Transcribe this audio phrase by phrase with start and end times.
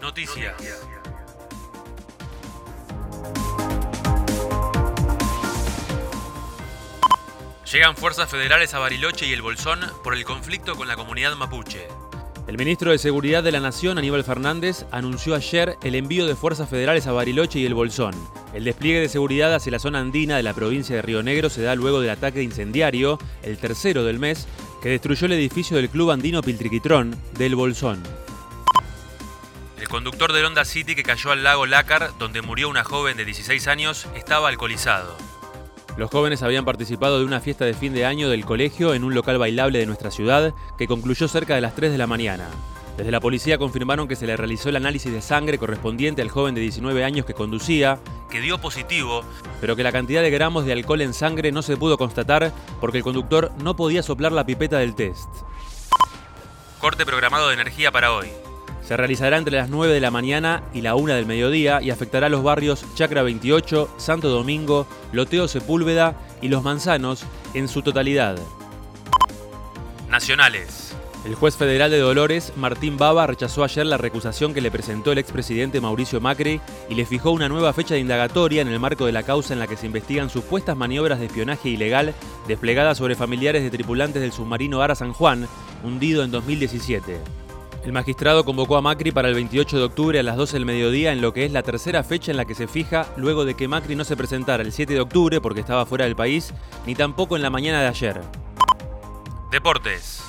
[0.00, 0.54] Noticias.
[7.72, 11.86] Llegan fuerzas federales a Bariloche y el Bolsón por el conflicto con la comunidad mapuche.
[12.46, 16.70] El ministro de Seguridad de la Nación, Aníbal Fernández, anunció ayer el envío de fuerzas
[16.70, 18.14] federales a Bariloche y el Bolsón.
[18.54, 21.60] El despliegue de seguridad hacia la zona andina de la provincia de Río Negro se
[21.60, 24.46] da luego del ataque incendiario, el tercero del mes,
[24.80, 28.02] que destruyó el edificio del Club Andino Piltriquitrón del Bolsón.
[29.78, 33.24] El conductor del Honda City que cayó al lago Lácar, donde murió una joven de
[33.24, 35.16] 16 años, estaba alcoholizado.
[35.96, 39.14] Los jóvenes habían participado de una fiesta de fin de año del colegio en un
[39.14, 42.48] local bailable de nuestra ciudad que concluyó cerca de las 3 de la mañana.
[42.96, 46.56] Desde la policía confirmaron que se le realizó el análisis de sangre correspondiente al joven
[46.56, 49.24] de 19 años que conducía, que dio positivo,
[49.60, 52.98] pero que la cantidad de gramos de alcohol en sangre no se pudo constatar porque
[52.98, 55.28] el conductor no podía soplar la pipeta del test.
[56.80, 58.28] Corte programado de energía para hoy.
[58.88, 62.28] Se realizará entre las 9 de la mañana y la 1 del mediodía y afectará
[62.28, 68.38] a los barrios Chacra 28, Santo Domingo, Loteo Sepúlveda y Los Manzanos en su totalidad.
[70.08, 70.96] Nacionales.
[71.26, 75.18] El juez federal de Dolores, Martín Baba, rechazó ayer la recusación que le presentó el
[75.18, 79.12] expresidente Mauricio Macri y le fijó una nueva fecha de indagatoria en el marco de
[79.12, 82.14] la causa en la que se investigan supuestas maniobras de espionaje ilegal
[82.46, 85.46] desplegadas sobre familiares de tripulantes del submarino Ara San Juan,
[85.84, 87.37] hundido en 2017.
[87.88, 91.10] El magistrado convocó a Macri para el 28 de octubre a las 12 del mediodía
[91.10, 93.66] en lo que es la tercera fecha en la que se fija luego de que
[93.66, 96.52] Macri no se presentara el 7 de octubre porque estaba fuera del país,
[96.84, 98.20] ni tampoco en la mañana de ayer.
[99.50, 100.22] Deportes.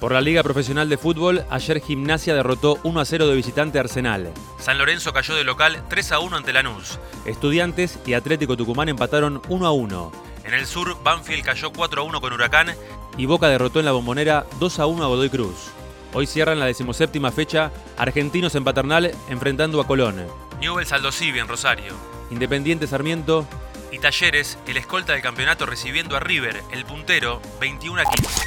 [0.00, 4.32] Por la Liga Profesional de Fútbol, ayer Gimnasia derrotó 1 a 0 de visitante Arsenal.
[4.58, 6.98] San Lorenzo cayó de local 3 a 1 ante Lanús.
[7.26, 10.12] Estudiantes y Atlético Tucumán empataron 1 a 1.
[10.46, 12.74] En el sur, Banfield cayó 4 a 1 con Huracán.
[13.16, 15.77] Y Boca derrotó en la bombonera 2 a 1 a Godoy Cruz.
[16.12, 20.26] Hoy cierran la decimoséptima fecha Argentinos en Paternal enfrentando a Colón.
[20.60, 21.94] Newell's Aldo en Rosario.
[22.30, 23.46] Independiente Sarmiento.
[23.92, 28.42] Y Talleres, el escolta del campeonato recibiendo a River, el puntero, 21 a 15.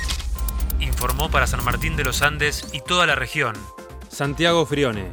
[0.82, 3.56] Informó para San Martín de los Andes y toda la región.
[4.10, 5.12] Santiago Frione.